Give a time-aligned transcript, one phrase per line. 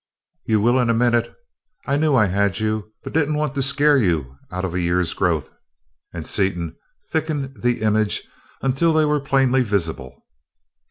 [0.47, 1.31] "You will in a minute.
[1.85, 5.13] I knew I had you, but didn't want to scare you out of a year's
[5.13, 5.51] growth,"
[6.11, 6.75] and Seaton
[7.11, 8.27] thickened the image
[8.63, 10.25] until they were plainly visible.